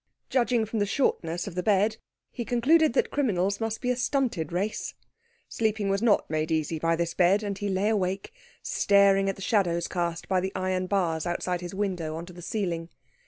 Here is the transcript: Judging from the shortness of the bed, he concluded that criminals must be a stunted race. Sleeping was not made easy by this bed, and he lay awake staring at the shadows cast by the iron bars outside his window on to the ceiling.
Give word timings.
Judging 0.31 0.65
from 0.65 0.79
the 0.79 0.85
shortness 0.87 1.45
of 1.45 1.53
the 1.53 1.61
bed, 1.61 1.97
he 2.31 2.43
concluded 2.43 2.93
that 2.93 3.11
criminals 3.11 3.61
must 3.61 3.81
be 3.81 3.91
a 3.91 3.95
stunted 3.95 4.51
race. 4.51 4.95
Sleeping 5.47 5.89
was 5.89 6.01
not 6.01 6.27
made 6.27 6.51
easy 6.51 6.79
by 6.79 6.95
this 6.95 7.13
bed, 7.13 7.43
and 7.43 7.55
he 7.59 7.69
lay 7.69 7.89
awake 7.89 8.33
staring 8.63 9.29
at 9.29 9.35
the 9.35 9.43
shadows 9.43 9.87
cast 9.87 10.27
by 10.27 10.39
the 10.39 10.51
iron 10.55 10.87
bars 10.87 11.27
outside 11.27 11.61
his 11.61 11.75
window 11.75 12.15
on 12.15 12.25
to 12.25 12.33
the 12.33 12.41
ceiling. 12.41 12.89